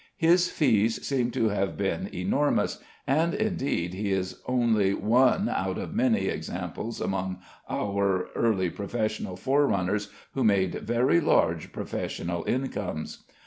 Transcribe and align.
His 0.17 0.49
fees 0.49 1.05
seem 1.05 1.29
to 1.29 1.49
have 1.49 1.77
been 1.77 2.09
enormous, 2.11 2.79
and, 3.05 3.35
indeed, 3.35 3.93
he 3.93 4.11
is 4.11 4.41
only 4.47 4.95
one 4.95 5.47
out 5.47 5.77
of 5.77 5.93
many 5.93 6.25
examples 6.25 6.99
among 6.99 7.37
our 7.69 8.29
early 8.33 8.71
professional 8.71 9.35
forerunners 9.35 10.09
who 10.33 10.43
made 10.43 10.73
very 10.73 11.19
large 11.21 11.71
professional 11.71 12.43
incomes. 12.45 13.25